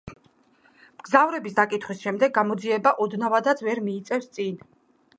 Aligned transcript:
მგზავრების 1.01 1.59
დაკითხვის 1.59 2.03
შემდეგ 2.07 2.35
გამოძიება 2.39 2.97
ოდნავადაც 3.07 3.65
ვერ 3.71 3.87
მიიწევს 3.91 4.35
წინ. 4.39 4.61